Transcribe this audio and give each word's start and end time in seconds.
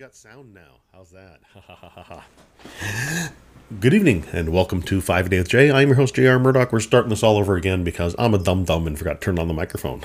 got 0.00 0.14
sound 0.14 0.54
now. 0.54 0.80
How's 0.94 1.10
that? 1.10 1.40
Ha 1.52 1.60
ha 1.60 1.74
ha 1.74 1.88
ha 1.90 2.02
ha. 2.02 3.32
Good 3.80 3.92
evening 3.92 4.24
and 4.32 4.50
welcome 4.50 4.80
to 4.84 5.02
Five 5.02 5.28
Day 5.28 5.36
with 5.36 5.50
Jay. 5.50 5.70
I'm 5.70 5.88
your 5.88 5.96
host 5.96 6.14
J.R. 6.14 6.38
Murdoch. 6.38 6.72
We're 6.72 6.80
starting 6.80 7.10
this 7.10 7.22
all 7.22 7.36
over 7.36 7.54
again 7.54 7.84
because 7.84 8.16
I'm 8.18 8.32
a 8.32 8.38
dumb 8.38 8.64
dumb 8.64 8.86
and 8.86 8.98
forgot 8.98 9.20
to 9.20 9.24
turn 9.26 9.38
on 9.38 9.46
the 9.46 9.52
microphone. 9.52 10.02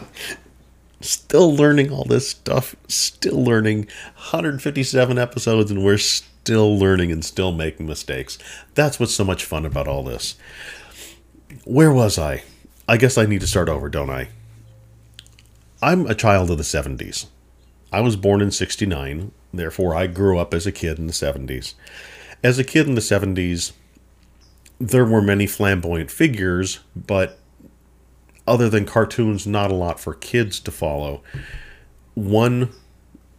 still 1.00 1.54
learning 1.54 1.92
all 1.92 2.02
this 2.02 2.28
stuff. 2.28 2.74
Still 2.88 3.44
learning. 3.44 3.86
157 4.16 5.18
episodes 5.18 5.70
and 5.70 5.84
we're 5.84 5.96
still 5.96 6.76
learning 6.76 7.12
and 7.12 7.24
still 7.24 7.52
making 7.52 7.86
mistakes. 7.86 8.38
That's 8.74 8.98
what's 8.98 9.14
so 9.14 9.24
much 9.24 9.44
fun 9.44 9.64
about 9.64 9.86
all 9.86 10.02
this. 10.02 10.34
Where 11.64 11.92
was 11.92 12.18
I? 12.18 12.42
I 12.88 12.96
guess 12.96 13.16
I 13.16 13.26
need 13.26 13.40
to 13.42 13.46
start 13.46 13.68
over, 13.68 13.88
don't 13.88 14.10
I? 14.10 14.30
I'm 15.80 16.06
a 16.06 16.14
child 16.14 16.50
of 16.50 16.58
the 16.58 16.64
70s. 16.64 17.26
I 17.92 18.00
was 18.00 18.16
born 18.16 18.40
in 18.40 18.50
69, 18.50 19.32
therefore, 19.52 19.94
I 19.94 20.06
grew 20.06 20.38
up 20.38 20.54
as 20.54 20.66
a 20.66 20.72
kid 20.72 20.98
in 20.98 21.06
the 21.06 21.12
70s. 21.12 21.74
As 22.42 22.58
a 22.58 22.64
kid 22.64 22.86
in 22.86 22.94
the 22.94 23.00
70s, 23.00 23.72
there 24.78 25.04
were 25.04 25.20
many 25.20 25.46
flamboyant 25.46 26.10
figures, 26.10 26.80
but 26.94 27.38
other 28.46 28.68
than 28.68 28.86
cartoons, 28.86 29.46
not 29.46 29.70
a 29.70 29.74
lot 29.74 30.00
for 30.00 30.14
kids 30.14 30.58
to 30.60 30.70
follow. 30.70 31.22
One 32.14 32.70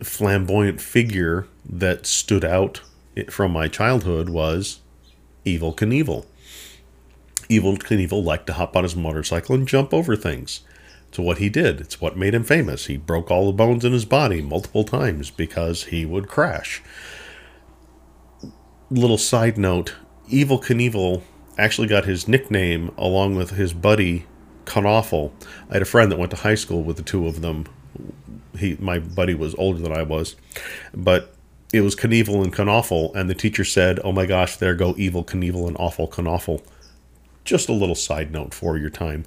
flamboyant 0.03 0.81
figure 0.81 1.47
that 1.67 2.06
stood 2.06 2.45
out 2.45 2.81
from 3.29 3.51
my 3.51 3.67
childhood 3.67 4.29
was 4.29 4.79
Evel 5.45 5.75
Knievel. 5.75 6.25
Evel 7.50 7.78
Knievel 7.78 8.23
liked 8.23 8.47
to 8.47 8.53
hop 8.53 8.75
on 8.75 8.84
his 8.84 8.95
motorcycle 8.95 9.56
and 9.56 9.67
jump 9.67 9.94
over 9.94 10.16
things. 10.16 10.61
It's 11.11 11.19
what 11.19 11.39
he 11.39 11.49
did. 11.49 11.81
It's 11.81 11.99
what 11.99 12.16
made 12.16 12.33
him 12.33 12.45
famous. 12.45 12.85
He 12.85 12.95
broke 12.95 13.29
all 13.29 13.47
the 13.47 13.51
bones 13.51 13.83
in 13.83 13.91
his 13.91 14.05
body 14.05 14.41
multiple 14.41 14.85
times 14.85 15.29
because 15.29 15.83
he 15.85 16.05
would 16.05 16.29
crash. 16.29 16.81
Little 18.89 19.17
side 19.17 19.57
note 19.57 19.95
Evel 20.29 20.63
Knievel 20.63 21.22
actually 21.57 21.89
got 21.89 22.05
his 22.05 22.29
nickname 22.29 22.91
along 22.97 23.35
with 23.35 23.51
his 23.51 23.73
buddy 23.73 24.25
Kanoffel. 24.63 25.33
I 25.69 25.73
had 25.73 25.81
a 25.81 25.85
friend 25.85 26.09
that 26.13 26.17
went 26.17 26.31
to 26.31 26.38
high 26.38 26.55
school 26.55 26.81
with 26.81 26.95
the 26.95 27.03
two 27.03 27.28
of 27.28 27.41
them. 27.41 27.66
He, 28.57 28.78
my 28.79 28.97
buddy 28.99 29.33
was 29.33 29.53
older 29.55 29.79
than 29.79 29.91
I 29.91 30.03
was, 30.03 30.38
but 30.93 31.35
it 31.73 31.81
was 31.81 31.93
Knievel 31.93 32.41
and 32.41 32.53
Kanoffel, 32.53 33.13
and 33.16 33.29
the 33.29 33.35
teacher 33.35 33.66
said, 33.66 33.99
"Oh 34.01 34.13
my 34.13 34.25
gosh, 34.25 34.55
there 34.55 34.75
go 34.75 34.95
evil 34.97 35.25
Knievel 35.25 35.67
and 35.67 35.75
Awful 35.78 36.07
Kanoffel." 36.07 36.61
Just 37.43 37.67
a 37.67 37.73
little 37.73 37.95
side 37.95 38.31
note 38.31 38.53
for 38.53 38.78
your 38.78 38.89
time. 38.89 39.25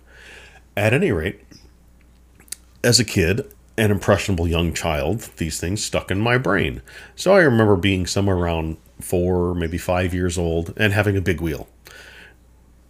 At 0.77 0.93
any 0.93 1.13
rate, 1.13 1.44
as 2.85 3.01
a 3.01 3.05
kid, 3.05 3.53
an 3.77 3.91
impressionable 3.91 4.47
young 4.47 4.73
child, 4.73 5.31
these 5.39 5.59
things 5.59 5.83
stuck 5.83 6.11
in 6.11 6.21
my 6.21 6.39
brain. 6.39 6.83
So 7.17 7.33
I 7.35 7.41
remember 7.41 7.77
being 7.77 8.07
somewhere 8.07 8.37
around 8.37 8.77
four, 9.01 9.55
maybe 9.55 9.79
five 9.79 10.15
years 10.15 10.39
old, 10.39 10.73
and 10.77 10.93
having 10.93 11.17
a 11.17 11.21
big 11.21 11.41
wheel. 11.41 11.69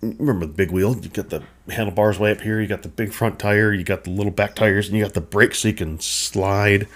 Remember 0.03 0.45
the 0.45 0.53
big 0.53 0.71
wheel? 0.71 0.97
You 0.97 1.09
got 1.09 1.31
the 1.31 1.43
handlebars 1.71 2.19
way 2.19 2.31
up 2.33 2.43
here, 2.43 2.61
you 2.61 2.67
got 2.67 2.83
the 2.83 2.89
big 2.89 3.13
front 3.13 3.39
tire, 3.39 3.73
you 3.73 3.85
got 3.85 4.05
the 4.05 4.11
little 4.11 4.33
back 4.33 4.55
tires, 4.55 4.89
and 4.89 4.99
you 4.99 5.05
got 5.05 5.15
the 5.15 5.21
brakes 5.23 5.61
so 5.61 5.69
you 5.69 5.75
can 5.75 5.99
slide. 6.01 6.87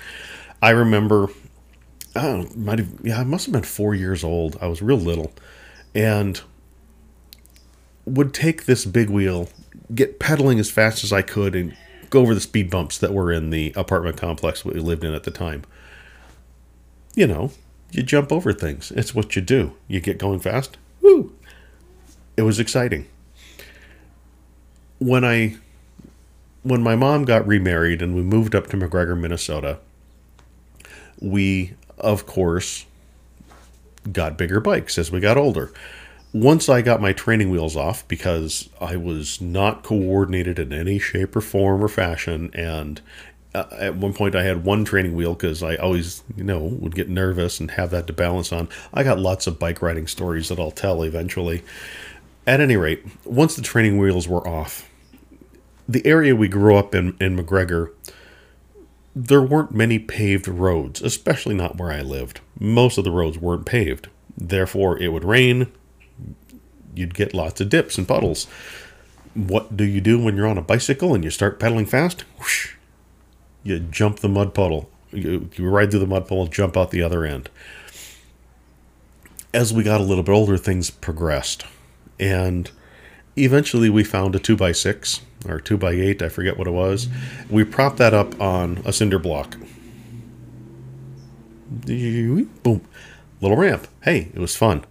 I 0.61 0.71
remember, 0.71 1.29
I 2.15 2.23
don't 2.23 2.57
know, 2.57 2.65
might 2.65 2.81
have, 2.81 2.91
yeah, 3.03 3.21
I 3.21 3.25
must 3.25 3.47
have 3.47 3.53
been 3.53 3.63
four 3.63 3.95
years 3.95 4.23
old. 4.23 4.59
I 4.61 4.67
was 4.67 4.83
real 4.83 4.99
little, 4.99 5.33
and 5.95 6.41
would 8.05 8.35
take 8.35 8.67
this 8.67 8.85
big 8.85 9.09
wheel, 9.09 9.49
get 9.95 10.19
pedaling 10.19 10.59
as 10.59 10.71
fast 10.71 11.05
as 11.05 11.13
I 11.13 11.23
could, 11.23 11.55
and 11.55 11.75
go 12.11 12.21
over 12.21 12.35
the 12.35 12.41
speed 12.41 12.71
bumps 12.71 12.99
that 12.99 13.13
were 13.13 13.33
in 13.33 13.51
the 13.51 13.73
apartment 13.77 14.17
complex 14.17 14.65
we 14.65 14.75
lived 14.75 15.05
in 15.05 15.15
at 15.15 15.25
the 15.25 15.31
time. 15.31 15.63
You 17.15 17.27
know, 17.27 17.51
you 17.91 18.03
jump 18.03 18.33
over 18.33 18.53
things. 18.53 18.91
It's 18.93 19.15
what 19.15 19.35
you 19.37 19.43
do. 19.43 19.75
You 19.87 20.01
get 20.01 20.19
going 20.19 20.41
fast. 20.41 20.77
Woo! 21.01 21.33
It 22.37 22.43
was 22.43 22.61
exciting. 22.61 23.07
When 24.99 25.25
I 25.25 25.57
when 26.63 26.83
my 26.83 26.97
mom 26.97 27.25
got 27.25 27.47
remarried 27.47 28.03
and 28.03 28.15
we 28.15 28.23
moved 28.23 28.55
up 28.55 28.67
to 28.69 28.77
McGregor, 28.77 29.19
Minnesota, 29.19 29.79
we 31.21 31.75
of 31.99 32.27
course 32.27 32.85
got 34.13 34.39
bigger 34.39 34.61
bikes 34.61 34.99
as 34.99 35.11
we 35.11 35.21
got 35.21 35.37
older 35.37 35.73
once 36.33 36.69
I 36.69 36.83
got 36.83 37.01
my 37.01 37.13
training 37.13 37.51
wheels 37.51 37.77
off 37.77 38.07
because 38.07 38.69
I 38.81 38.97
was 38.97 39.41
not 39.41 39.83
coordinated 39.83 40.59
in 40.59 40.73
any 40.73 40.99
shape 40.99 41.35
or 41.35 41.41
form 41.41 41.83
or 41.83 41.89
fashion, 41.89 42.51
and 42.53 43.01
uh, 43.55 43.65
at 43.73 43.97
one 43.97 44.13
point 44.13 44.35
I 44.35 44.43
had 44.43 44.65
one 44.65 44.85
training 44.85 45.15
wheel 45.15 45.35
because 45.35 45.63
I 45.63 45.77
always, 45.77 46.23
you 46.37 46.45
know, 46.45 46.59
would 46.59 46.95
get 46.95 47.09
nervous 47.09 47.61
and 47.61 47.71
have 47.73 47.91
that 47.91 48.07
to 48.09 48.13
balance 48.13 48.53
on. 48.53 48.69
I 48.93 49.03
got 49.05 49.19
lots 49.19 49.47
of 49.47 49.59
bike 49.59 49.81
riding 49.81 50.07
stories 50.07 50.49
that 50.49 50.59
I'll 50.61 50.71
tell 50.71 51.03
eventually. 51.03 51.63
At 52.47 52.61
any 52.61 52.77
rate, 52.77 53.05
once 53.25 53.57
the 53.57 53.63
training 53.63 53.99
wheels 53.99 54.29
were 54.29 54.47
off, 54.47 54.89
the 55.89 56.07
area 56.07 56.37
we 56.37 56.49
grew 56.49 56.77
up 56.77 56.95
in 56.95 57.17
in 57.21 57.37
McGregor, 57.37 57.93
there 59.17 59.43
weren't 59.43 59.75
many 59.75 59.99
paved 59.99 60.47
roads, 60.47 61.03
especially 61.03 61.55
not 61.55 61.77
where 61.77 61.91
I 61.91 62.03
lived. 62.03 62.41
Most 62.61 62.99
of 62.99 63.05
the 63.05 63.11
roads 63.11 63.39
weren't 63.39 63.67
paved. 63.67 64.09
Therefore, 64.37 64.99
it 64.99 65.09
would 65.09 65.25
rain, 65.25 65.73
you'd 66.99 67.15
get 67.15 67.35
lots 67.35 67.61
of 67.61 67.69
dips 67.69 67.97
and 67.97 68.07
puddles. 68.07 68.47
What 69.35 69.77
do 69.77 69.85
you 69.85 70.01
do 70.01 70.19
when 70.19 70.37
you're 70.37 70.49
on 70.49 70.59
a 70.59 70.63
bicycle 70.63 71.15
and 71.15 71.23
you 71.23 71.31
start 71.31 71.61
pedaling 71.61 71.87
fast? 71.87 72.23
Whoosh, 72.39 72.75
you 73.63 73.79
jump 73.79 74.19
the 74.19 74.29
mud 74.29 74.55
puddle. 74.55 74.91
You, 75.13 75.49
you 75.55 75.69
ride 75.69 75.91
through 75.91 76.01
the 76.01 76.07
mud 76.07 76.27
puddle, 76.27 76.47
jump 76.47 76.77
out 76.77 76.91
the 76.91 77.03
other 77.03 77.25
end. 77.25 77.49
As 79.55 79.73
we 79.73 79.83
got 79.83 80.01
a 80.01 80.05
little 80.05 80.25
bit 80.25 80.33
older, 80.33 80.59
things 80.59 80.91
progressed. 80.91 81.65
And 82.19 82.71
eventually 83.37 83.89
we 83.89 84.05
found 84.05 84.35
a 84.35 84.39
2x6 84.39 85.21
or 85.49 85.61
2x8, 85.61 86.21
I 86.21 86.29
forget 86.29 86.59
what 86.59 86.67
it 86.67 86.73
was. 86.73 87.09
We 87.49 87.65
propped 87.65 87.99
that 87.99 88.13
up 88.13 88.39
on 88.41 88.83
a 88.85 88.93
cinder 88.93 89.19
block. 89.19 89.57
Boom. 91.71 92.83
Little 93.41 93.57
ramp. 93.57 93.87
Hey, 94.03 94.31
it 94.35 94.41
was 94.41 94.57
fun 94.57 94.85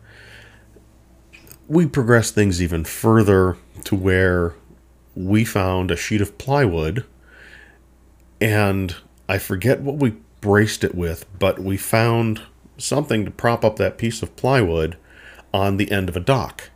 we 1.68 1.86
progressed 1.86 2.34
things 2.34 2.62
even 2.62 2.84
further 2.84 3.58
to 3.84 3.96
where 3.96 4.54
we 5.16 5.44
found 5.44 5.92
a 5.92 5.96
sheet 5.96 6.22
of 6.22 6.38
plywood 6.38 7.06
and 8.40 8.96
I 9.28 9.38
forget 9.38 9.81
what 9.81 9.96
we 9.96 10.16
braced 10.42 10.84
it 10.84 10.96
with, 10.96 11.25
but 11.38 11.60
we 11.60 11.78
found 11.78 12.42
something 12.78 13.25
to 13.25 13.31
prop 13.31 13.66
up 13.66 13.78
that 13.78 13.98
piece 13.98 14.22
of 14.22 14.36
plywood 14.36 14.98
on 15.54 15.78
the 15.78 15.92
end 15.92 16.10
of 16.10 16.16
a 16.16 16.22
dock. 16.22 16.69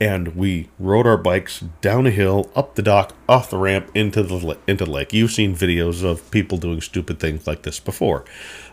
And 0.00 0.34
we 0.34 0.68
rode 0.80 1.06
our 1.06 1.16
bikes 1.16 1.60
down 1.80 2.06
a 2.06 2.10
hill, 2.10 2.50
up 2.56 2.74
the 2.74 2.82
dock, 2.82 3.14
off 3.28 3.50
the 3.50 3.58
ramp, 3.58 3.88
into 3.94 4.22
the 4.22 4.58
into 4.66 4.84
the 4.84 4.90
lake. 4.90 5.12
You've 5.12 5.30
seen 5.30 5.54
videos 5.54 6.02
of 6.02 6.28
people 6.32 6.58
doing 6.58 6.80
stupid 6.80 7.20
things 7.20 7.46
like 7.46 7.62
this 7.62 7.78
before. 7.78 8.24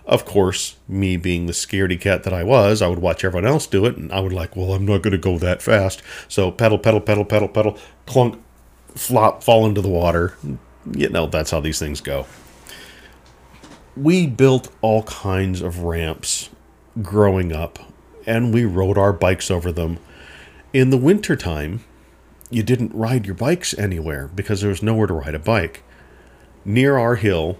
Of 0.09 0.25
course, 0.25 0.75
me 0.87 1.17
being 1.17 1.45
the 1.45 1.53
scaredy 1.53 2.01
cat 2.01 2.23
that 2.23 2.33
I 2.33 2.43
was, 2.43 2.81
I 2.81 2.87
would 2.87 2.97
watch 2.97 3.23
everyone 3.23 3.45
else 3.45 3.67
do 3.67 3.85
it, 3.85 3.95
and 3.95 4.11
I 4.11 4.19
would 4.19 4.33
like, 4.33 4.55
well, 4.55 4.73
I'm 4.73 4.83
not 4.83 5.03
going 5.03 5.11
to 5.11 5.19
go 5.19 5.37
that 5.37 5.61
fast. 5.61 6.01
So 6.27 6.49
pedal, 6.49 6.79
pedal, 6.79 6.99
pedal, 6.99 7.23
pedal, 7.23 7.47
pedal, 7.47 7.77
clunk, 8.07 8.41
flop, 8.95 9.43
fall 9.43 9.67
into 9.67 9.81
the 9.81 9.87
water. 9.87 10.35
You 10.91 11.09
know, 11.09 11.27
that's 11.27 11.51
how 11.51 11.59
these 11.59 11.77
things 11.77 12.01
go. 12.01 12.25
We 13.95 14.25
built 14.25 14.69
all 14.81 15.03
kinds 15.03 15.61
of 15.61 15.81
ramps 15.83 16.49
growing 17.03 17.53
up, 17.53 17.77
and 18.25 18.51
we 18.51 18.65
rode 18.65 18.97
our 18.97 19.13
bikes 19.13 19.51
over 19.51 19.71
them. 19.71 19.99
In 20.73 20.89
the 20.89 20.97
wintertime, 20.97 21.81
you 22.49 22.63
didn't 22.63 22.95
ride 22.95 23.27
your 23.27 23.35
bikes 23.35 23.77
anywhere 23.77 24.27
because 24.33 24.61
there 24.61 24.71
was 24.71 24.81
nowhere 24.81 25.05
to 25.05 25.13
ride 25.13 25.35
a 25.35 25.39
bike. 25.39 25.83
Near 26.65 26.97
our 26.97 27.13
hill, 27.13 27.59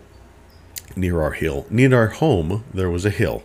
near 0.95 1.21
our 1.21 1.31
hill. 1.31 1.65
Near 1.69 1.95
our 1.95 2.07
home, 2.07 2.63
there 2.74 2.89
was 2.89 3.06
a 3.06 3.09
hill. 3.09 3.44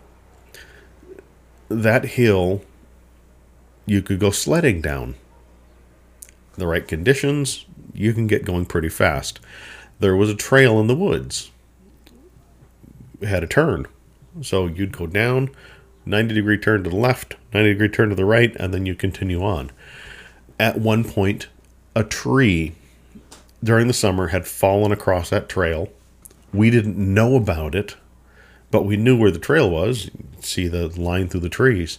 That 1.69 2.05
hill, 2.05 2.63
you 3.87 4.03
could 4.03 4.21
go 4.21 4.31
sledding 4.31 4.81
down. 4.81 5.15
The 6.57 6.67
right 6.67 6.87
conditions, 6.87 7.67
you 7.93 8.13
can 8.13 8.27
get 8.27 8.45
going 8.45 8.67
pretty 8.67 8.89
fast. 8.89 9.41
There 10.01 10.17
was 10.17 10.31
a 10.31 10.35
trail 10.35 10.81
in 10.81 10.87
the 10.87 10.97
woods. 10.97 11.51
It 13.21 13.29
had 13.29 13.43
a 13.45 13.49
turn. 13.49 13.87
So 14.43 14.67
you'd 14.67 14.97
go 14.97 15.07
down, 15.07 15.51
90 16.07 16.35
degree 16.35 16.59
turn 16.59 16.85
to 16.85 16.91
the 16.91 16.97
left, 16.97 17.37
90 17.53 17.73
degree 17.73 17.89
turn 17.89 18.11
to 18.11 18.15
the 18.15 18.25
right, 18.25 18.55
and 18.57 18.75
then 18.75 18.87
you 18.87 18.95
continue 18.95 19.43
on. 19.43 19.71
At 20.59 20.79
one 20.79 21.05
point, 21.05 21.49
a 21.95 22.05
tree 22.05 22.75
during 23.63 23.87
the 23.87 23.95
summer 23.95 24.29
had 24.29 24.47
fallen 24.47 24.93
across 24.93 25.31
that 25.31 25.49
trail 25.49 25.91
we 26.55 26.71
didn't 26.71 26.97
know 26.97 27.37
about 27.37 27.75
it, 27.75 27.97
but 28.71 28.85
we 28.85 28.97
knew 28.97 29.19
where 29.19 29.31
the 29.31 29.39
trail 29.39 29.69
was. 29.69 30.11
see 30.41 30.69
the 30.69 30.89
line 31.01 31.29
through 31.29 31.41
the 31.41 31.49
trees. 31.49 31.99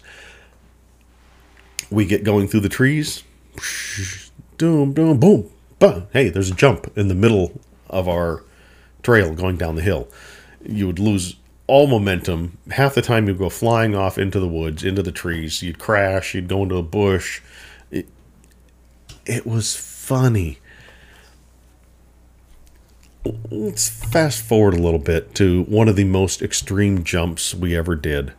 We 1.90 2.06
get 2.06 2.24
going 2.24 2.48
through 2.48 2.62
the 2.62 2.70
trees. 2.70 3.24
Boom, 4.58 4.94
boom, 4.94 5.20
boom. 5.20 5.50
Bah. 5.80 6.02
Hey, 6.14 6.30
there's 6.30 6.50
a 6.50 6.56
jump 6.56 6.92
in 6.98 7.10
the 7.10 7.16
middle 7.16 7.60
of 7.90 8.08
our 8.08 8.44
trail 9.04 9.34
going 9.34 9.58
down 9.58 9.76
the 9.76 9.82
hill. 9.82 10.08
You 10.64 10.88
would 10.88 11.00
lose 11.00 11.36
all 11.68 11.88
momentum. 11.88 12.58
Half 12.72 12.96
the 12.96 13.02
time 13.02 13.28
you'd 13.28 13.38
go 13.38 13.50
flying 13.50 13.96
off 13.96 14.18
into 14.18 14.40
the 14.40 14.48
woods, 14.48 14.84
into 14.84 15.04
the 15.04 15.12
trees. 15.12 15.62
You'd 15.62 15.80
crash. 15.80 16.34
You'd 16.34 16.48
go 16.48 16.64
into 16.64 16.78
a 16.78 16.84
bush. 16.84 17.42
It, 17.92 18.08
it 19.26 19.46
was 19.46 19.76
funny. 19.76 20.60
Let's 23.50 23.90
fast 23.90 24.44
forward 24.44 24.76
a 24.76 24.82
little 24.82 25.00
bit 25.00 25.34
to 25.36 25.64
one 25.64 25.88
of 25.88 25.96
the 25.96 26.04
most 26.04 26.42
extreme 26.42 27.04
jumps 27.04 27.56
we 27.56 27.76
ever 27.76 27.96
did. 27.96 28.34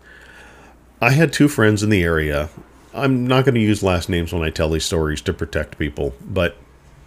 I 1.01 1.11
had 1.11 1.33
two 1.33 1.49
friends 1.49 1.83
in 1.83 1.91
the 1.91 2.05
area. 2.05 2.49
I'm 2.95 3.27
not 3.27 3.45
going 3.45 3.57
to 3.57 3.61
use 3.61 3.83
last 3.83 4.09
names 4.09 4.33
when 4.33 4.43
I 4.43 4.51
tell 4.51 4.71
these 4.71 4.85
stories 4.85 5.21
to 5.23 5.33
protect 5.33 5.79
people, 5.79 6.15
but 6.21 6.57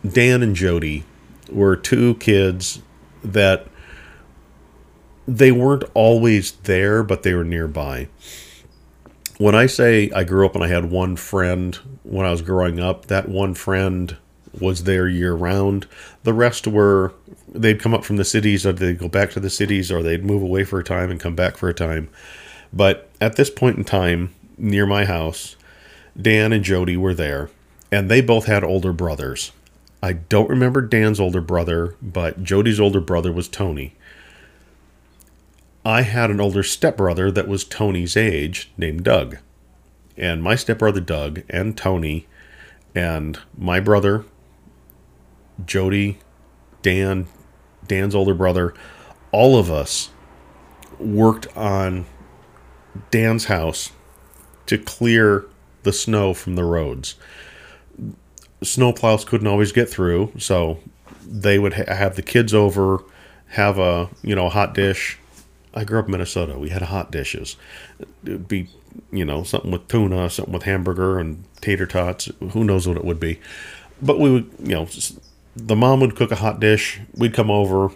Dan 0.08 0.44
and 0.44 0.56
Jody 0.56 1.06
were 1.50 1.76
two 1.76 2.16
kids 2.16 2.82
that 3.24 3.68
they 5.28 5.52
weren't 5.52 5.84
always 5.94 6.52
there, 6.52 7.02
but 7.02 7.24
they 7.24 7.34
were 7.34 7.44
nearby. 7.44 8.10
When 9.38 9.56
I 9.56 9.68
say 9.68 10.12
I 10.12 10.26
grew 10.26 10.46
up 10.46 10.56
and 10.56 10.64
I 10.64 10.68
had 10.68 10.92
one 10.92 11.16
friend 11.16 11.76
when 12.04 12.26
I 12.26 12.32
was 12.32 12.42
growing 12.42 12.80
up, 12.80 13.06
that 13.06 13.30
one 13.30 13.54
friend 13.54 14.18
was 14.60 14.84
there 14.84 15.08
year 15.08 15.34
round. 15.34 15.88
The 16.24 16.34
rest 16.34 16.68
were 16.68 17.14
they'd 17.48 17.82
come 17.82 17.94
up 17.94 18.04
from 18.04 18.18
the 18.18 18.26
cities 18.26 18.66
or 18.66 18.74
they'd 18.74 19.00
go 19.00 19.08
back 19.10 19.32
to 19.32 19.40
the 19.40 19.50
cities 19.50 19.92
or 19.92 20.04
they'd 20.04 20.24
move 20.24 20.42
away 20.42 20.64
for 20.64 20.80
a 20.80 20.84
time 20.84 21.12
and 21.12 21.20
come 21.20 21.36
back 21.36 21.58
for 21.58 21.70
a 21.70 21.74
time. 21.74 22.10
But 22.72 23.10
at 23.20 23.36
this 23.36 23.50
point 23.50 23.78
in 23.78 23.84
time, 23.84 24.34
near 24.58 24.86
my 24.86 25.06
house, 25.06 25.56
Dan 26.20 26.54
and 26.54 26.64
Jody 26.64 26.98
were 26.98 27.14
there, 27.14 27.50
and 27.92 28.10
they 28.10 28.22
both 28.22 28.46
had 28.46 28.64
older 28.64 28.94
brothers. 28.94 29.52
I 30.02 30.14
don't 30.14 30.50
remember 30.50 30.82
Dan's 30.82 31.20
older 31.20 31.42
brother, 31.42 31.96
but 32.02 32.44
Jody's 32.44 32.80
older 32.80 33.02
brother 33.02 33.32
was 33.32 33.48
Tony. 33.48 33.96
I 35.86 36.02
had 36.02 36.30
an 36.30 36.42
older 36.42 36.64
stepbrother 36.64 37.32
that 37.32 37.48
was 37.48 37.64
Tony's 37.64 38.16
age 38.16 38.72
named 38.78 39.04
Doug. 39.04 39.38
And 40.18 40.44
my 40.44 40.56
stepbrother 40.56 41.00
Doug 41.00 41.42
and 41.50 41.78
Tony 41.78 42.28
and 42.94 43.40
my 43.58 43.80
brother, 43.80 44.26
Jody, 45.66 46.20
Dan, 46.82 47.28
Dan's 47.88 48.16
older 48.16 48.34
brother, 48.34 48.74
all 49.32 49.58
of 49.58 49.72
us 49.72 50.10
worked 51.00 51.48
on 51.58 52.06
Dan's 53.12 53.46
house 53.46 53.92
to 54.66 54.78
clear 54.78 55.46
the 55.84 55.94
snow 55.94 56.34
from 56.34 56.56
the 56.56 56.64
roads. 56.64 57.16
Snowplows 58.62 59.26
couldn't 59.26 59.48
always 59.48 59.72
get 59.72 59.90
through, 59.90 60.34
so 60.38 60.80
they 61.26 61.58
would 61.58 61.74
ha- 61.74 61.96
have 61.96 62.16
the 62.16 62.22
kids 62.22 62.54
over, 62.54 63.04
have 63.48 63.80
a 63.80 64.10
you 64.22 64.36
know 64.36 64.48
a 64.48 64.50
hot 64.50 64.74
dish. 64.74 65.18
I 65.74 65.84
grew 65.84 66.00
up 66.00 66.06
in 66.06 66.12
Minnesota. 66.12 66.58
We 66.58 66.70
had 66.70 66.82
hot 66.82 67.12
dishes. 67.12 67.56
It'd 68.24 68.48
be 68.48 68.68
you 69.12 69.24
know 69.24 69.44
something 69.44 69.72
with 69.72 69.88
tuna, 69.88 70.30
something 70.30 70.54
with 70.54 70.64
hamburger 70.64 71.20
and 71.20 71.44
tater 71.62 71.86
tots. 71.86 72.30
Who 72.52 72.64
knows 72.64 72.88
what 72.88 72.98
it 72.98 73.06
would 73.06 73.20
be, 73.20 73.40
but 74.02 74.20
we 74.20 74.30
would 74.30 74.52
you 74.60 74.76
know 74.76 74.88
the 75.56 75.76
mom 75.76 76.00
would 76.02 76.16
cook 76.16 76.32
a 76.32 76.36
hot 76.36 76.60
dish. 76.60 77.00
We'd 77.14 77.34
come 77.34 77.52
over. 77.52 77.90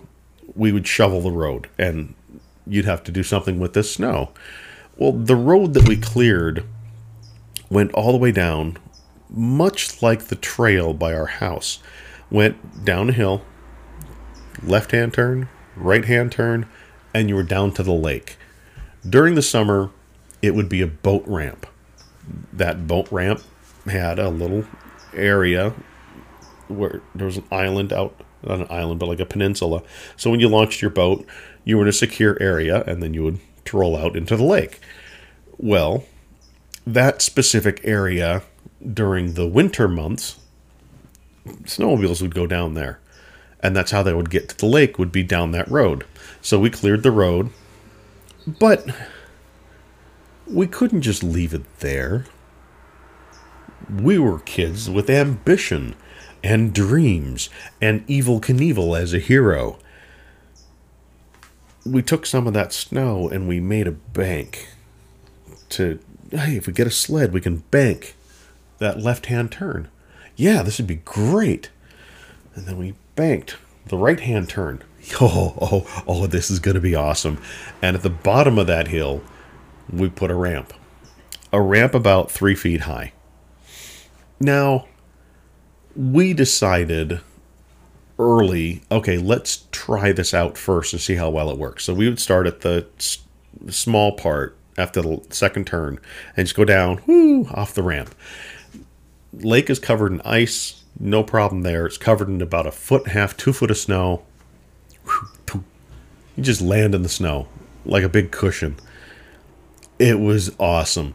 We 0.55 0.71
would 0.71 0.88
shovel 0.88 1.21
the 1.21 1.31
road, 1.31 1.69
and 1.77 2.13
you'd 2.67 2.85
have 2.85 3.03
to 3.05 3.11
do 3.11 3.23
something 3.23 3.59
with 3.59 3.73
this 3.73 3.91
snow. 3.91 4.31
Well, 4.97 5.11
the 5.11 5.35
road 5.35 5.73
that 5.73 5.88
we 5.88 5.97
cleared 5.97 6.63
went 7.69 7.91
all 7.94 8.11
the 8.11 8.17
way 8.17 8.31
down, 8.31 8.77
much 9.29 10.01
like 10.01 10.25
the 10.25 10.35
trail 10.35 10.94
by 10.94 11.13
our 11.13 11.25
house. 11.25 11.79
Went 12.29 12.85
down 12.85 13.09
a 13.09 13.13
hill, 13.13 13.44
left 14.61 14.91
hand 14.91 15.13
turn, 15.13 15.49
right 15.75 16.06
hand 16.06 16.31
turn, 16.31 16.67
and 17.13 17.29
you 17.29 17.35
were 17.35 17.44
down 17.44 17.71
to 17.73 17.83
the 17.83 17.94
lake. 17.94 18.38
During 19.07 19.35
the 19.35 19.41
summer, 19.41 19.89
it 20.41 20.56
would 20.56 20.69
be 20.69 20.81
a 20.81 20.88
boat 20.88 21.23
ramp. 21.25 21.65
That 22.51 22.88
boat 22.88 23.11
ramp 23.11 23.41
had 23.85 24.19
a 24.19 24.29
little 24.29 24.65
area 25.13 25.73
where 26.68 27.01
there 27.15 27.25
was 27.25 27.38
an 27.38 27.45
island 27.51 27.94
out, 27.94 28.19
not 28.44 28.59
an 28.59 28.68
island, 28.69 28.99
but 28.99 29.07
like 29.07 29.19
a 29.19 29.26
peninsula. 29.26 29.83
So 30.18 30.30
when 30.30 30.40
you 30.40 30.47
launched 30.47 30.81
your 30.81 30.92
boat, 30.92 31.26
you 31.64 31.78
were 31.78 31.83
in 31.83 31.90
a 31.90 31.94
secure 31.94 32.37
area, 32.42 32.83
and 32.85 33.02
then 33.02 33.14
you 33.14 33.23
would 33.23 33.40
to 33.66 33.78
roll 33.78 33.95
out 33.95 34.16
into 34.16 34.35
the 34.35 34.44
lake. 34.44 34.80
Well, 35.57 36.06
that 36.85 37.21
specific 37.21 37.80
area 37.83 38.44
during 38.94 39.33
the 39.33 39.47
winter 39.47 39.87
months, 39.87 40.40
snowmobiles 41.45 42.21
would 42.21 42.35
go 42.35 42.47
down 42.47 42.73
there. 42.73 42.99
And 43.61 43.76
that's 43.76 43.92
how 43.92 44.04
they 44.04 44.14
would 44.14 44.30
get 44.30 44.49
to 44.49 44.57
the 44.57 44.66
lake 44.66 44.99
would 44.99 45.11
be 45.11 45.23
down 45.23 45.52
that 45.52 45.71
road. 45.71 46.06
So 46.42 46.59
we 46.59 46.69
cleared 46.69 47.04
the 47.04 47.11
road, 47.11 47.49
but 48.45 48.85
we 50.45 50.68
couldn't 50.68 51.02
just 51.02 51.23
leave 51.23 51.54
it 51.54 51.64
there. 51.80 52.26
We 53.90 54.18
were 54.18 54.40
kids 54.40 54.90
with 54.90 55.09
ambition 55.09 55.95
and 56.44 56.73
dreams 56.73 57.49
and 57.81 58.06
Evel 58.07 58.42
Knievel 58.42 58.99
as 58.99 59.13
a 59.13 59.19
hero. 59.19 59.80
We 61.85 62.02
took 62.02 62.25
some 62.25 62.47
of 62.47 62.54
that 62.54 62.73
snow 62.73 63.30
and 63.30 63.47
we 63.47 63.59
made 63.59 63.87
a 63.87 63.92
bank 63.92 64.69
to 65.69 65.99
hey 66.31 66.57
if 66.57 66.68
we 66.68 66.73
get 66.73 66.87
a 66.87 66.92
sled 66.92 67.33
we 67.33 67.42
can 67.42 67.57
bank 67.71 68.16
that 68.78 68.99
left 68.99 69.28
hand 69.28 69.52
turn. 69.52 69.90
Yeah 70.35 70.63
this 70.63 70.78
would 70.78 70.87
be 70.87 71.02
great. 71.04 71.69
And 72.56 72.66
then 72.66 72.78
we 72.78 72.95
banked 73.16 73.57
the 73.87 73.97
right 73.97 74.19
hand 74.19 74.49
turn. 74.49 74.83
Oh 75.19 75.57
oh 75.59 76.04
oh 76.07 76.28
this 76.28 76.49
is 76.49 76.59
going 76.59 76.75
to 76.75 76.81
be 76.81 76.95
awesome. 76.95 77.37
And 77.81 77.97
at 77.97 78.04
the 78.04 78.09
bottom 78.09 78.57
of 78.57 78.68
that 78.68 78.87
hill 78.87 79.21
we 79.92 80.09
put 80.09 80.31
a 80.31 80.35
ramp. 80.35 80.73
A 81.52 81.61
ramp 81.61 81.94
about 81.94 82.31
three 82.31 82.56
feet 82.56 82.81
high 82.81 83.11
now 84.44 84.85
we 85.95 86.33
decided 86.33 87.21
early, 88.19 88.83
okay, 88.92 89.18
let's 89.18 89.66
try 89.71 90.12
this 90.12 90.33
out 90.33 90.57
first 90.57 90.94
and 90.94 91.02
see 91.02 91.16
how 91.16 91.30
well 91.30 91.50
it 91.50 91.57
works. 91.57 91.83
So 91.83 91.94
we 91.94 92.07
would 92.07 92.19
start 92.19 92.47
at 92.47 92.62
the 92.62 92.88
s- 92.97 93.19
small 93.69 94.14
part 94.14 94.56
after 94.78 95.02
the 95.02 95.21
second 95.30 95.68
turn 95.68 96.00
and 96.35 96.45
just 96.45 96.56
go 96.56 96.66
down, 96.66 96.97
whoo, 97.06 97.45
off 97.47 97.73
the 97.73 97.83
ramp. 97.83 98.14
Lake 99.33 99.69
is 99.69 99.80
covered 99.80 100.12
in 100.12 100.21
ice, 100.21 100.83
no 101.00 101.23
problem 101.23 101.64
there. 101.64 101.85
It's 101.85 101.97
covered 101.97 102.28
in 102.28 102.42
about 102.42 102.68
a 102.68 102.71
foot 102.71 103.04
and 103.04 103.12
a 103.12 103.14
half, 103.14 103.35
two 103.35 103.54
foot 103.54 103.71
of 103.71 103.78
snow. 103.78 104.23
You 106.35 106.44
just 106.44 106.62
land 106.62 106.95
in 106.95 107.04
the 107.04 107.09
snow 107.09 107.47
like 107.85 108.04
a 108.04 108.09
big 108.09 108.31
cushion. 108.31 108.78
It 110.00 110.19
was 110.19 110.56
awesome. 110.59 111.14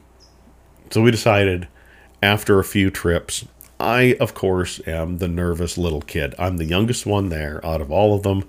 So 0.90 1.02
we 1.02 1.10
decided 1.10 1.68
after 2.22 2.58
a 2.58 2.64
few 2.64 2.90
trips 2.90 3.44
I, 3.80 4.16
of 4.18 4.34
course, 4.34 4.80
am 4.86 5.18
the 5.18 5.28
nervous 5.28 5.78
little 5.78 6.00
kid. 6.00 6.34
I'm 6.38 6.56
the 6.56 6.64
youngest 6.64 7.06
one 7.06 7.28
there 7.28 7.64
out 7.64 7.80
of 7.80 7.92
all 7.92 8.14
of 8.14 8.22
them. 8.22 8.48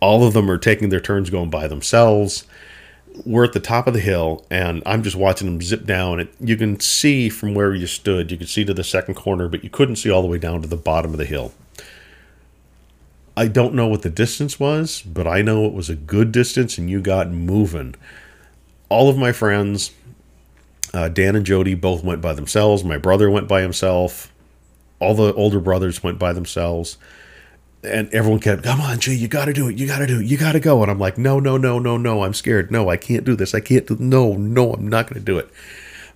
All 0.00 0.26
of 0.26 0.34
them 0.34 0.50
are 0.50 0.58
taking 0.58 0.88
their 0.88 1.00
turns 1.00 1.30
going 1.30 1.50
by 1.50 1.68
themselves. 1.68 2.44
We're 3.24 3.44
at 3.44 3.52
the 3.52 3.60
top 3.60 3.86
of 3.86 3.94
the 3.94 4.00
hill, 4.00 4.44
and 4.50 4.82
I'm 4.84 5.02
just 5.02 5.16
watching 5.16 5.46
them 5.46 5.62
zip 5.62 5.86
down. 5.86 6.28
You 6.40 6.56
can 6.56 6.80
see 6.80 7.28
from 7.28 7.54
where 7.54 7.74
you 7.74 7.86
stood, 7.86 8.30
you 8.30 8.36
could 8.36 8.48
see 8.48 8.64
to 8.64 8.74
the 8.74 8.84
second 8.84 9.14
corner, 9.14 9.48
but 9.48 9.64
you 9.64 9.70
couldn't 9.70 9.96
see 9.96 10.10
all 10.10 10.20
the 10.20 10.28
way 10.28 10.38
down 10.38 10.60
to 10.62 10.68
the 10.68 10.76
bottom 10.76 11.12
of 11.12 11.18
the 11.18 11.24
hill. 11.24 11.54
I 13.36 13.48
don't 13.48 13.74
know 13.74 13.86
what 13.86 14.02
the 14.02 14.10
distance 14.10 14.58
was, 14.58 15.02
but 15.02 15.26
I 15.26 15.42
know 15.42 15.64
it 15.66 15.72
was 15.72 15.88
a 15.88 15.96
good 15.96 16.32
distance, 16.32 16.76
and 16.76 16.90
you 16.90 17.00
got 17.00 17.30
moving. 17.30 17.94
All 18.88 19.08
of 19.08 19.16
my 19.16 19.32
friends, 19.32 19.92
uh, 20.96 21.08
Dan 21.08 21.36
and 21.36 21.44
Jody, 21.44 21.74
both 21.74 22.02
went 22.02 22.20
by 22.20 22.32
themselves. 22.32 22.84
My 22.84 22.98
brother 22.98 23.30
went 23.30 23.48
by 23.48 23.62
himself. 23.62 24.32
All 24.98 25.14
the 25.14 25.34
older 25.34 25.60
brothers 25.60 26.02
went 26.02 26.18
by 26.18 26.32
themselves. 26.32 26.96
And 27.84 28.12
everyone 28.12 28.40
kept 28.40 28.64
come 28.64 28.80
on 28.80 28.98
jay 28.98 29.14
you 29.14 29.28
gotta 29.28 29.52
do 29.52 29.68
it 29.68 29.78
you 29.78 29.86
gotta 29.86 30.08
do 30.08 30.20
it 30.20 30.26
you 30.26 30.36
gotta 30.36 30.58
go. 30.58 30.82
And 30.82 30.90
i'm 30.90 30.98
like 30.98 31.18
no 31.18 31.38
no 31.38 31.56
no 31.56 31.78
no 31.78 31.96
no 31.96 32.24
i'm 32.24 32.34
scared. 32.34 32.70
No 32.70 32.88
i 32.88 32.96
can't 32.96 33.24
do 33.24 33.36
this 33.36 33.54
i 33.54 33.60
can't 33.60 33.86
do 33.86 33.96
no 34.00 34.32
no 34.32 34.72
i'm 34.72 34.88
not 34.88 35.08
gonna 35.08 35.20
do 35.20 35.38
it. 35.38 35.48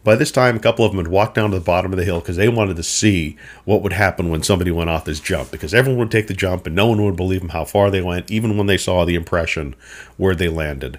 By 0.02 0.16
this 0.16 0.32
time 0.32 0.56
a 0.56 0.60
couple 0.60 0.84
of 0.84 0.92
them 0.92 1.04
had 1.04 1.12
walked 1.12 1.34
down 1.34 1.50
to 1.50 1.58
the 1.58 1.64
bottom 1.64 1.92
of 1.92 1.98
the 1.98 2.04
hill 2.04 2.20
because 2.20 2.36
they 2.36 2.48
wanted 2.48 2.76
to 2.76 2.82
see 2.82 3.36
what 3.66 3.82
would 3.82 3.92
happen 3.92 4.30
when 4.30 4.42
somebody 4.42 4.70
went 4.70 4.90
off 4.90 5.04
this 5.04 5.20
jump 5.20 5.50
because 5.50 5.74
everyone 5.74 5.98
would 6.00 6.10
take 6.10 6.26
the 6.26 6.34
jump 6.34 6.66
and 6.66 6.74
no 6.74 6.88
one 6.88 7.04
would 7.04 7.16
believe 7.16 7.40
them 7.40 7.50
how 7.50 7.64
far 7.64 7.90
they 7.90 8.02
went 8.02 8.30
even 8.30 8.56
when 8.56 8.66
they 8.66 8.78
saw 8.78 9.04
the 9.04 9.14
impression 9.14 9.76
where 10.16 10.34
they 10.34 10.48
landed. 10.48 10.98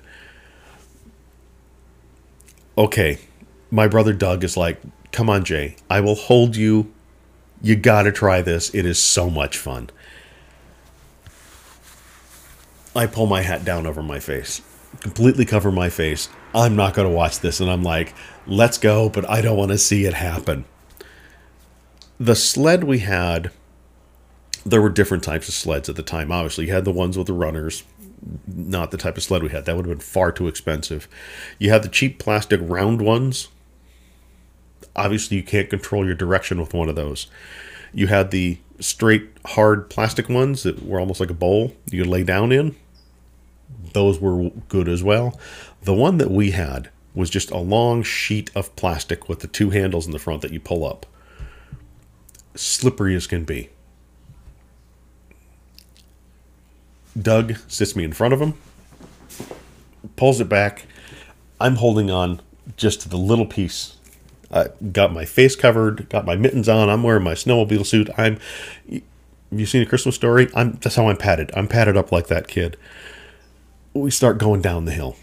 Okay 2.78 3.18
my 3.72 3.88
brother 3.88 4.14
doug 4.14 4.44
is 4.44 4.56
like 4.56 4.80
come 5.12 5.30
on 5.30 5.44
jay 5.44 5.76
i 5.90 6.00
will 6.00 6.16
hold 6.16 6.56
you 6.56 6.92
you 7.62 7.76
got 7.76 8.04
to 8.04 8.12
try 8.12 8.42
this. 8.42 8.74
It 8.74 8.86
is 8.86 9.02
so 9.02 9.30
much 9.30 9.58
fun. 9.58 9.90
I 12.96 13.06
pull 13.06 13.28
my 13.28 13.42
hat 13.42 13.64
down 13.64 13.86
over 13.86 14.04
my 14.04 14.20
face, 14.20 14.62
completely 15.00 15.46
cover 15.46 15.72
my 15.72 15.90
face. 15.90 16.28
I'm 16.54 16.76
not 16.76 16.94
going 16.94 17.08
to 17.08 17.16
watch 17.16 17.40
this. 17.40 17.62
And 17.62 17.70
I'm 17.70 17.84
like, 17.84 18.14
let's 18.46 18.78
go, 18.78 19.08
but 19.10 19.30
I 19.30 19.42
don't 19.42 19.58
want 19.58 19.72
to 19.72 19.78
see 19.78 20.06
it 20.06 20.14
happen. 20.14 20.66
The 22.20 22.36
sled 22.36 22.84
we 22.84 23.00
had, 23.00 23.52
there 24.66 24.82
were 24.82 24.90
different 24.90 25.24
types 25.24 25.48
of 25.48 25.54
sleds 25.54 25.88
at 25.88 25.96
the 25.96 26.04
time. 26.04 26.32
Obviously, 26.32 26.66
you 26.66 26.74
had 26.74 26.86
the 26.86 26.92
ones 26.92 27.18
with 27.18 27.28
the 27.28 27.34
runners, 27.34 27.84
not 28.46 28.92
the 28.92 28.98
type 28.98 29.16
of 29.16 29.24
sled 29.24 29.42
we 29.42 29.50
had. 29.50 29.66
That 29.66 29.78
would 29.78 29.86
have 29.86 29.98
been 29.98 30.06
far 30.06 30.32
too 30.32 30.48
expensive. 30.48 31.08
You 31.60 31.70
had 31.70 31.84
the 31.84 31.90
cheap 31.90 32.20
plastic 32.20 32.60
round 32.62 33.02
ones. 33.02 33.48
Obviously, 34.96 35.38
you 35.38 35.44
can't 35.44 35.70
control 35.70 36.06
your 36.06 36.16
direction 36.16 36.60
with 36.60 36.74
one 36.74 36.90
of 36.90 36.96
those. 36.96 37.28
You 37.94 38.08
had 38.08 38.32
the 38.32 38.58
straight, 38.80 39.30
hard 39.46 39.90
plastic 39.90 40.30
ones 40.30 40.64
that 40.64 40.86
were 40.86 41.00
almost 41.00 41.20
like 41.20 41.30
a 41.30 41.36
bowl 41.36 41.74
you 41.90 42.02
could 42.02 42.12
lay 42.12 42.24
down 42.24 42.52
in. 42.52 42.76
Those 43.94 44.20
were 44.20 44.50
good 44.70 44.88
as 44.88 45.04
well. 45.04 45.40
The 45.84 45.94
one 45.94 46.18
that 46.18 46.32
we 46.32 46.52
had 46.52 46.90
was 47.14 47.30
just 47.30 47.52
a 47.52 47.58
long 47.58 48.04
sheet 48.04 48.50
of 48.56 48.76
plastic 48.76 49.28
with 49.28 49.40
the 49.40 49.48
two 49.48 49.70
handles 49.70 50.06
in 50.06 50.12
the 50.12 50.20
front 50.20 50.42
that 50.42 50.52
you 50.52 50.60
pull 50.60 50.86
up. 50.86 51.06
Slippery 52.56 53.16
as 53.16 53.28
can 53.28 53.44
be. 53.44 53.70
Doug 57.20 57.58
sits 57.68 57.96
me 57.96 58.06
in 58.06 58.14
front 58.14 58.34
of 58.34 58.42
him, 58.42 58.54
pulls 60.16 60.40
it 60.40 60.48
back. 60.48 60.86
I'm 61.60 61.76
holding 61.76 62.10
on 62.10 62.42
just 62.78 63.02
to 63.02 63.10
the 63.10 63.18
little 63.18 63.46
piece. 63.46 63.98
I 64.52 64.68
got 64.92 65.14
my 65.14 65.26
face 65.26 65.56
covered, 65.56 66.10
got 66.10 66.26
my 66.26 66.36
mittens 66.36 66.68
on. 66.68 66.90
I'm 66.90 67.04
wearing 67.04 67.24
my 67.24 67.34
snowmobile 67.34 67.86
suit. 67.86 68.10
I'm. 68.18 68.38
Have 68.90 69.60
you 69.60 69.66
seen 69.66 69.82
a 69.82 69.86
Christmas 69.86 70.16
story? 70.16 70.50
I'm. 70.54 70.74
That's 70.74 70.96
how 70.96 71.08
I'm 71.08 71.18
padded. 71.18 71.52
I'm 71.56 71.68
padded 71.68 71.98
up 71.98 72.12
like 72.12 72.28
that 72.28 72.48
kid. 72.48 72.78
We 73.94 74.12
start 74.12 74.38
going 74.38 74.62
down 74.62 74.86
the 74.86 74.92
hill 74.92 75.16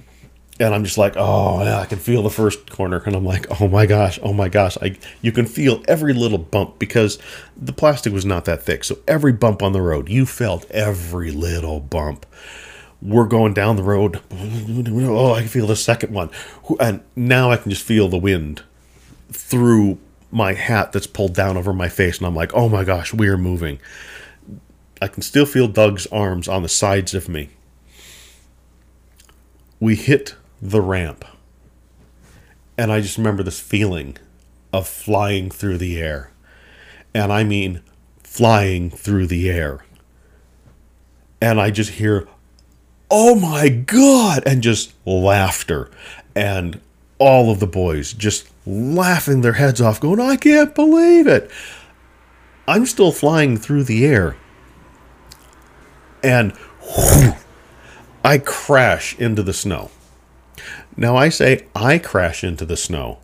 and 0.61 0.75
I'm 0.75 0.85
just 0.85 0.99
like, 0.99 1.14
oh, 1.16 1.62
yeah, 1.62 1.80
I 1.80 1.87
can 1.87 1.99
feel 1.99 2.23
the 2.23 2.30
first 2.30 2.70
corner, 2.70 3.02
and 3.06 3.14
I'm 3.14 3.25
like, 3.25 3.61
oh 3.61 3.68
my 3.68 3.87
gosh, 3.87 4.18
oh 4.23 4.32
my 4.32 4.49
gosh, 4.49 4.76
I 4.82 4.97
you 5.23 5.32
can 5.32 5.47
feel 5.47 5.82
every 5.87 6.12
little 6.12 6.38
bump 6.38 6.78
because 6.78 7.18
the 7.56 7.73
plastic 7.73 8.12
was 8.12 8.25
not 8.25 8.44
that 8.47 8.62
thick, 8.62 8.85
so 8.85 8.99
every 9.06 9.32
bump 9.32 9.62
on 9.62 9.73
the 9.73 9.82
road, 9.82 10.08
you 10.08 10.26
felt 10.26 10.68
every 10.70 11.30
little 11.30 11.80
bump. 11.80 12.26
We're 13.00 13.26
going 13.26 13.54
down 13.54 13.76
the 13.76 13.85
road. 13.85 14.20
Oh, 14.32 15.32
I 15.32 15.40
can 15.40 15.49
feel 15.49 15.68
the 15.68 15.76
second 15.76 16.12
one, 16.12 16.30
and 16.80 17.02
now 17.14 17.52
I 17.52 17.56
can 17.56 17.70
just 17.70 17.85
feel 17.85 18.08
the 18.08 18.18
wind 18.18 18.64
through 19.30 19.99
my 20.30 20.52
hat 20.52 20.92
that's 20.92 21.06
pulled 21.06 21.35
down 21.35 21.56
over 21.56 21.73
my 21.73 21.88
face, 21.88 22.18
and 22.18 22.26
I'm 22.26 22.37
like, 22.37 22.52
oh 22.54 22.68
my 22.68 22.85
gosh, 22.85 23.14
we 23.14 23.28
are 23.28 23.38
moving. 23.38 23.78
I 25.00 25.08
can 25.08 25.23
still 25.23 25.47
feel 25.47 25.68
Doug's 25.68 26.06
arms 26.08 26.49
on 26.49 26.62
the 26.62 26.68
sides 26.68 27.14
of 27.14 27.28
me. 27.28 27.50
We 29.80 29.94
hit 29.94 30.35
the 30.61 30.80
ramp. 30.80 31.25
And 32.76 32.92
I 32.92 33.00
just 33.00 33.16
remember 33.16 33.42
this 33.42 33.61
feeling 33.61 34.16
of 34.73 34.87
flying 34.88 35.50
through 35.50 35.78
the 35.78 36.00
air. 36.00 36.30
And 37.14 37.32
I 37.32 37.44
mean 37.44 37.82
flying 38.23 38.90
through 38.90 39.28
the 39.28 39.50
air. 39.50 39.85
And 41.40 41.61
I 41.61 41.70
just 41.70 41.92
hear, 41.92 42.28
oh 43.11 43.35
my 43.35 43.68
God, 43.68 44.42
and 44.47 44.62
just 44.62 44.92
laughter. 45.04 45.90
And 46.35 46.80
all 47.18 47.50
of 47.50 47.60
the 47.60 47.66
boys 47.66 48.12
just 48.12 48.48
laughing 48.66 49.40
their 49.40 49.54
heads 49.54 49.80
off, 49.80 50.00
going, 50.00 50.20
I 50.20 50.37
can't 50.37 50.75
believe 50.75 51.26
it. 51.26 51.50
I'm 52.66 52.87
still 52.87 53.12
flying 53.12 53.56
through 53.56 53.84
the 53.84 54.04
air. 54.04 54.37
And 56.22 56.52
I 58.25 58.38
crash 58.38 59.18
into 59.18 59.42
the 59.42 59.52
snow. 59.52 59.90
Now 60.96 61.16
I 61.16 61.28
say 61.28 61.66
I 61.75 61.98
crash 61.98 62.42
into 62.42 62.66
the 62.66 62.76
snow. 62.76 63.18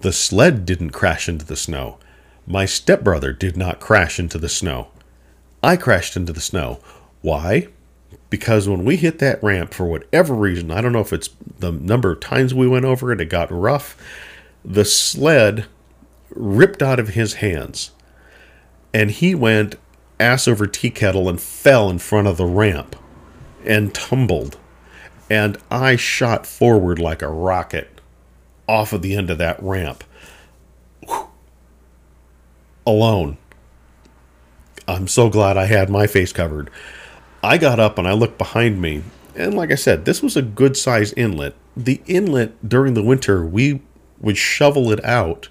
The 0.00 0.12
sled 0.12 0.64
didn't 0.64 0.90
crash 0.90 1.28
into 1.28 1.44
the 1.44 1.56
snow. 1.56 1.98
My 2.46 2.64
stepbrother 2.64 3.32
did 3.32 3.56
not 3.56 3.80
crash 3.80 4.18
into 4.18 4.38
the 4.38 4.48
snow. 4.48 4.88
I 5.62 5.76
crashed 5.76 6.16
into 6.16 6.32
the 6.32 6.40
snow. 6.40 6.78
Why? 7.22 7.68
Because 8.28 8.68
when 8.68 8.84
we 8.84 8.96
hit 8.96 9.18
that 9.20 9.42
ramp, 9.42 9.72
for 9.72 9.86
whatever 9.86 10.34
reason, 10.34 10.70
I 10.70 10.80
don't 10.80 10.92
know 10.92 11.00
if 11.00 11.12
it's 11.12 11.30
the 11.58 11.72
number 11.72 12.10
of 12.12 12.20
times 12.20 12.52
we 12.52 12.66
went 12.66 12.84
over 12.84 13.12
it, 13.12 13.20
it 13.20 13.26
got 13.26 13.50
rough. 13.50 13.96
The 14.64 14.84
sled 14.84 15.66
ripped 16.30 16.82
out 16.82 16.98
of 16.98 17.10
his 17.10 17.34
hands. 17.34 17.92
And 18.92 19.10
he 19.10 19.34
went 19.34 19.76
ass 20.18 20.48
over 20.48 20.66
tea 20.66 20.90
kettle 20.90 21.28
and 21.28 21.40
fell 21.40 21.88
in 21.88 21.98
front 21.98 22.26
of 22.26 22.36
the 22.36 22.46
ramp 22.46 22.96
and 23.64 23.94
tumbled 23.94 24.56
and 25.28 25.58
I 25.70 25.96
shot 25.96 26.46
forward 26.46 26.98
like 26.98 27.22
a 27.22 27.28
rocket 27.28 28.00
off 28.68 28.92
of 28.92 29.02
the 29.02 29.14
end 29.14 29.30
of 29.30 29.38
that 29.38 29.60
ramp. 29.62 30.04
Alone. 32.86 33.36
I'm 34.86 35.08
so 35.08 35.28
glad 35.28 35.56
I 35.56 35.66
had 35.66 35.90
my 35.90 36.06
face 36.06 36.32
covered. 36.32 36.70
I 37.46 37.58
got 37.58 37.80
up 37.80 37.98
and 37.98 38.06
I 38.06 38.12
looked 38.12 38.38
behind 38.38 38.80
me, 38.80 39.02
and 39.34 39.54
like 39.54 39.70
I 39.70 39.76
said, 39.76 40.04
this 40.04 40.22
was 40.22 40.36
a 40.36 40.42
good 40.42 40.76
size 40.76 41.12
inlet. 41.12 41.54
The 41.76 42.02
inlet 42.06 42.68
during 42.68 42.94
the 42.94 43.02
winter, 43.02 43.44
we 43.44 43.80
would 44.20 44.36
shovel 44.36 44.90
it 44.90 45.04
out, 45.04 45.48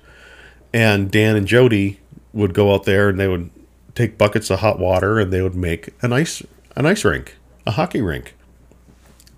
and 0.74 1.10
Dan 1.10 1.36
and 1.36 1.48
Jody 1.48 2.00
would 2.34 2.54
go 2.54 2.74
out 2.74 2.84
there 2.84 3.10
and 3.10 3.20
they 3.20 3.28
would 3.28 3.50
take 3.94 4.18
buckets 4.18 4.50
of 4.50 4.60
hot 4.60 4.78
water 4.78 5.20
and 5.20 5.32
they 5.32 5.42
would 5.42 5.56
make 5.56 5.94
an 6.02 6.12
ice 6.12 6.44
an 6.76 6.86
ice 6.86 7.06
rink, 7.06 7.38
a 7.66 7.72
hockey 7.72 8.02
rink 8.02 8.36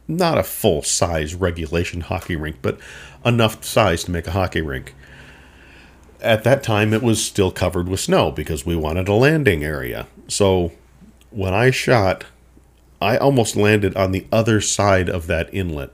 not 0.07 0.37
a 0.37 0.43
full 0.43 0.81
size 0.81 1.35
regulation 1.35 2.01
hockey 2.01 2.35
rink, 2.35 2.57
but 2.61 2.79
enough 3.25 3.63
size 3.63 4.03
to 4.05 4.11
make 4.11 4.27
a 4.27 4.31
hockey 4.31 4.61
rink. 4.61 4.95
At 6.21 6.43
that 6.45 6.63
time, 6.63 6.93
it 6.93 7.03
was 7.03 7.23
still 7.23 7.51
covered 7.51 7.87
with 7.87 7.99
snow 7.99 8.31
because 8.31 8.65
we 8.65 8.75
wanted 8.75 9.07
a 9.07 9.13
landing 9.13 9.63
area. 9.63 10.07
So 10.27 10.71
when 11.29 11.53
I 11.53 11.71
shot, 11.71 12.25
I 13.01 13.17
almost 13.17 13.55
landed 13.55 13.95
on 13.95 14.11
the 14.11 14.25
other 14.31 14.61
side 14.61 15.09
of 15.09 15.27
that 15.27 15.53
inlet. 15.53 15.91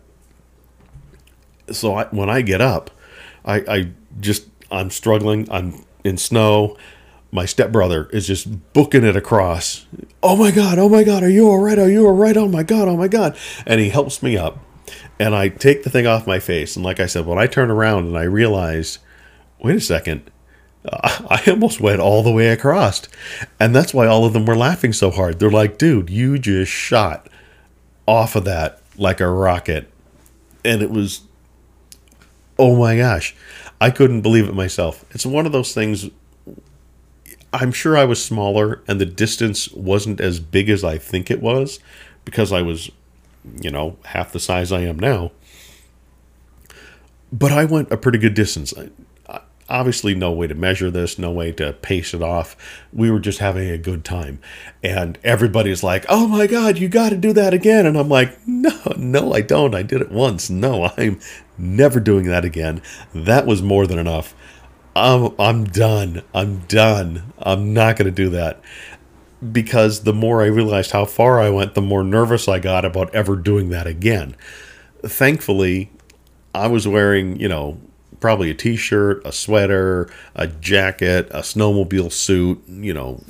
So 1.71 1.95
I, 1.95 2.05
when 2.05 2.29
I 2.29 2.41
get 2.41 2.61
up, 2.61 2.91
I, 3.45 3.63
I 3.67 3.91
just, 4.19 4.47
I'm 4.71 4.89
struggling. 4.89 5.49
I'm 5.51 5.83
in 6.03 6.17
snow 6.17 6.77
my 7.33 7.45
stepbrother 7.45 8.07
is 8.11 8.27
just 8.27 8.73
booking 8.73 9.03
it 9.03 9.15
across. 9.15 9.87
Oh 10.21 10.35
my 10.35 10.51
God, 10.51 10.77
oh 10.77 10.87
my 10.87 11.03
God, 11.03 11.23
are 11.23 11.29
you 11.29 11.49
all 11.49 11.57
right? 11.57 11.79
Are 11.79 11.89
you 11.89 12.05
all 12.05 12.13
right? 12.13 12.37
Oh 12.37 12.47
my 12.47 12.61
God, 12.61 12.87
oh 12.87 12.95
my 12.95 13.07
God. 13.07 13.35
And 13.65 13.81
he 13.81 13.89
helps 13.89 14.21
me 14.21 14.37
up. 14.37 14.59
And 15.19 15.33
I 15.33 15.47
take 15.49 15.81
the 15.81 15.89
thing 15.89 16.05
off 16.05 16.27
my 16.27 16.39
face. 16.39 16.75
And 16.75 16.85
like 16.85 16.99
I 16.99 17.07
said, 17.07 17.25
when 17.25 17.39
I 17.39 17.47
turn 17.47 17.71
around 17.71 18.05
and 18.05 18.15
I 18.15 18.23
realize, 18.23 18.99
wait 19.59 19.75
a 19.75 19.81
second, 19.81 20.29
I 20.91 21.43
almost 21.47 21.79
went 21.79 22.01
all 22.01 22.23
the 22.23 22.31
way 22.31 22.49
across. 22.49 23.03
And 23.59 23.75
that's 23.75 23.93
why 23.93 24.07
all 24.07 24.25
of 24.25 24.33
them 24.33 24.45
were 24.45 24.55
laughing 24.55 24.93
so 24.93 25.11
hard. 25.11 25.39
They're 25.39 25.49
like, 25.49 25.77
dude, 25.77 26.09
you 26.09 26.37
just 26.37 26.71
shot 26.71 27.29
off 28.05 28.35
of 28.35 28.45
that 28.45 28.81
like 28.97 29.19
a 29.19 29.29
rocket. 29.29 29.89
And 30.65 30.81
it 30.81 30.91
was, 30.91 31.21
oh 32.59 32.75
my 32.75 32.97
gosh, 32.97 33.35
I 33.79 33.91
couldn't 33.91 34.21
believe 34.21 34.47
it 34.47 34.55
myself. 34.55 35.05
It's 35.11 35.25
one 35.25 35.45
of 35.45 35.51
those 35.51 35.73
things 35.73 36.09
I'm 37.53 37.71
sure 37.71 37.95
I 37.95 38.05
was 38.05 38.23
smaller 38.23 38.81
and 38.87 38.99
the 38.99 39.05
distance 39.05 39.71
wasn't 39.71 40.19
as 40.19 40.39
big 40.39 40.69
as 40.69 40.83
I 40.83 40.97
think 40.97 41.29
it 41.29 41.41
was 41.41 41.79
because 42.25 42.51
I 42.51 42.63
was, 42.63 42.89
you 43.61 43.69
know, 43.69 43.97
half 44.05 44.31
the 44.31 44.39
size 44.39 44.71
I 44.71 44.81
am 44.81 44.97
now. 44.97 45.31
But 47.31 47.51
I 47.51 47.65
went 47.65 47.91
a 47.91 47.97
pretty 47.97 48.17
good 48.17 48.33
distance. 48.33 48.73
Obviously, 49.73 50.13
no 50.13 50.31
way 50.31 50.45
to 50.45 50.53
measure 50.53 50.91
this, 50.91 51.17
no 51.17 51.31
way 51.31 51.51
to 51.53 51.73
pace 51.73 52.13
it 52.13 52.21
off. 52.21 52.55
We 52.93 53.09
were 53.09 53.19
just 53.19 53.39
having 53.39 53.71
a 53.71 53.77
good 53.79 54.05
time. 54.05 54.39
And 54.83 55.17
everybody's 55.23 55.81
like, 55.81 56.05
oh 56.09 56.27
my 56.27 56.45
God, 56.45 56.77
you 56.77 56.87
got 56.87 57.09
to 57.09 57.17
do 57.17 57.33
that 57.33 57.55
again. 57.55 57.87
And 57.87 57.97
I'm 57.97 58.07
like, 58.07 58.37
no, 58.47 58.79
no, 58.95 59.33
I 59.33 59.41
don't. 59.41 59.73
I 59.73 59.81
did 59.81 59.99
it 59.99 60.11
once. 60.11 60.47
No, 60.47 60.91
I'm 60.95 61.19
never 61.57 61.99
doing 61.99 62.27
that 62.27 62.45
again. 62.45 62.83
That 63.15 63.47
was 63.47 63.63
more 63.63 63.87
than 63.87 63.97
enough. 63.97 64.35
I'm 64.95 65.33
I'm 65.39 65.65
done. 65.65 66.21
I'm 66.35 66.59
done. 66.67 67.33
I'm 67.39 67.73
not 67.73 67.95
going 67.95 68.05
to 68.05 68.11
do 68.11 68.29
that. 68.29 68.61
Because 69.51 70.03
the 70.03 70.13
more 70.13 70.43
I 70.43 70.45
realized 70.45 70.91
how 70.91 71.05
far 71.05 71.39
I 71.41 71.49
went, 71.49 71.73
the 71.73 71.81
more 71.81 72.03
nervous 72.03 72.47
I 72.47 72.59
got 72.59 72.85
about 72.85 73.13
ever 73.15 73.35
doing 73.35 73.69
that 73.69 73.87
again. 73.87 74.35
Thankfully, 75.01 75.89
I 76.53 76.67
was 76.67 76.87
wearing, 76.87 77.39
you 77.39 77.47
know, 77.47 77.79
probably 78.23 78.49
a 78.49 78.55
t-shirt, 78.55 79.21
a 79.25 79.31
sweater, 79.31 80.09
a 80.33 80.47
jacket, 80.47 81.27
a 81.31 81.41
snowmobile 81.41 82.11
suit, 82.11 82.63
you 82.67 82.93
know, 82.93 83.21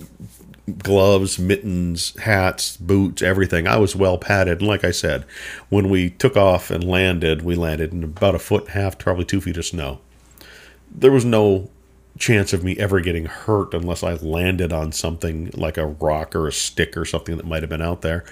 gloves, 0.78 1.38
mittens, 1.38 2.18
hats, 2.20 2.78
boots, 2.78 3.22
everything. 3.22 3.68
I 3.68 3.78
was 3.78 3.96
well 3.96 4.18
padded. 4.18 4.60
And 4.60 4.68
like 4.68 4.84
I 4.84 4.92
said, 4.92 5.26
when 5.70 5.90
we 5.90 6.12
took 6.12 6.38
off 6.38 6.72
and 6.72 6.84
landed, 6.84 7.42
we 7.42 7.56
landed 7.56 7.92
in 7.92 8.04
about 8.04 8.36
a 8.36 8.40
foot 8.40 8.68
and 8.68 8.70
a 8.70 8.74
half, 8.74 8.98
probably 8.98 9.26
two 9.26 9.42
feet 9.42 9.58
of 9.58 9.66
snow 9.66 10.00
there 10.94 11.12
was 11.12 11.26
no 11.26 11.70
chance 12.18 12.54
of 12.54 12.64
me 12.64 12.78
ever 12.78 13.00
getting 13.00 13.26
hurt 13.26 13.74
unless 13.74 14.04
I 14.04 14.14
landed 14.14 14.72
on 14.72 14.92
something 14.92 15.50
like 15.56 15.78
a 15.78 15.88
rock 15.88 16.36
or 16.36 16.48
a 16.48 16.54
stick 16.54 16.96
or 16.96 17.06
something 17.06 17.38
that 17.38 17.46
might 17.46 17.64
have 17.64 17.70
been 17.70 17.82
out 17.82 18.02
there. 18.02 18.24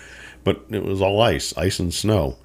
But 0.44 0.66
it 0.70 0.84
was 0.84 1.02
all 1.02 1.22
ice, 1.22 1.56
ice 1.58 1.80
and 1.80 1.94
snow. 1.94 2.38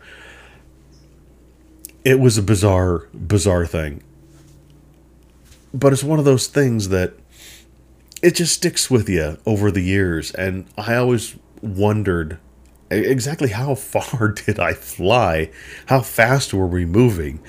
It 2.07 2.21
was 2.21 2.39
a 2.39 2.43
bizarre, 2.43 3.09
bizarre 3.13 3.67
thing. 3.67 4.01
But 5.75 5.93
it's 5.93 6.05
one 6.05 6.21
of 6.21 6.25
those 6.25 6.47
things 6.47 6.91
that 6.91 7.15
it 8.23 8.37
just 8.37 8.55
sticks 8.55 8.89
with 8.89 9.09
you 9.09 9.39
over 9.45 9.73
the 9.73 9.81
years. 9.81 10.31
And 10.31 10.67
I 10.79 10.95
always 10.95 11.35
wondered 11.61 12.39
exactly 12.93 13.49
how 13.49 13.75
far 13.75 14.29
did 14.29 14.61
I 14.61 14.73
fly? 14.73 15.51
How 15.87 16.01
fast 16.01 16.55
were 16.55 16.69
we 16.69 16.85
moving? 16.85 17.41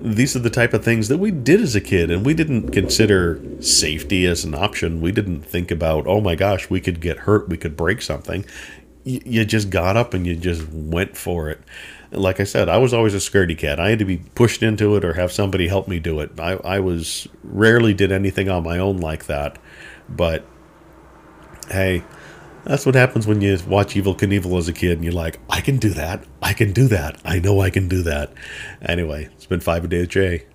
These 0.00 0.34
are 0.34 0.38
the 0.38 0.48
type 0.48 0.72
of 0.72 0.82
things 0.82 1.08
that 1.08 1.18
we 1.18 1.30
did 1.30 1.60
as 1.60 1.76
a 1.76 1.80
kid, 1.82 2.10
and 2.10 2.24
we 2.24 2.32
didn't 2.32 2.70
consider 2.70 3.38
safety 3.60 4.24
as 4.24 4.44
an 4.44 4.54
option. 4.54 5.02
We 5.02 5.12
didn't 5.12 5.42
think 5.42 5.70
about, 5.70 6.06
oh 6.06 6.22
my 6.22 6.36
gosh, 6.36 6.70
we 6.70 6.80
could 6.80 7.02
get 7.02 7.18
hurt, 7.18 7.50
we 7.50 7.58
could 7.58 7.76
break 7.76 8.00
something. 8.00 8.46
You 9.04 9.44
just 9.44 9.68
got 9.68 9.94
up 9.98 10.14
and 10.14 10.26
you 10.26 10.36
just 10.36 10.66
went 10.72 11.18
for 11.18 11.50
it. 11.50 11.60
Like 12.12 12.40
I 12.40 12.44
said, 12.44 12.68
I 12.68 12.78
was 12.78 12.94
always 12.94 13.14
a 13.14 13.18
scaredy 13.18 13.58
cat. 13.58 13.80
I 13.80 13.90
had 13.90 13.98
to 13.98 14.04
be 14.04 14.18
pushed 14.18 14.62
into 14.62 14.96
it 14.96 15.04
or 15.04 15.14
have 15.14 15.32
somebody 15.32 15.68
help 15.68 15.88
me 15.88 15.98
do 15.98 16.20
it. 16.20 16.38
I, 16.38 16.52
I 16.52 16.80
was 16.80 17.26
rarely 17.42 17.94
did 17.94 18.12
anything 18.12 18.48
on 18.48 18.62
my 18.62 18.78
own 18.78 18.98
like 18.98 19.26
that. 19.26 19.58
But 20.08 20.44
hey, 21.68 22.04
that's 22.64 22.86
what 22.86 22.94
happens 22.94 23.26
when 23.26 23.40
you 23.40 23.58
watch 23.66 23.94
Evel 23.94 24.18
Knievel 24.18 24.58
as 24.58 24.68
a 24.68 24.72
kid 24.72 24.92
and 24.92 25.04
you're 25.04 25.12
like, 25.12 25.38
I 25.48 25.60
can 25.60 25.78
do 25.78 25.90
that. 25.90 26.24
I 26.42 26.52
can 26.52 26.72
do 26.72 26.88
that. 26.88 27.20
I 27.24 27.38
know 27.38 27.60
I 27.60 27.70
can 27.70 27.88
do 27.88 28.02
that. 28.02 28.32
Anyway, 28.82 29.28
it's 29.34 29.46
been 29.46 29.60
five 29.60 29.84
a 29.84 29.88
day 29.88 30.00
with 30.00 30.10
Jay. 30.10 30.46